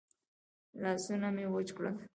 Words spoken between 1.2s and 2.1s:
مې وچ کړل.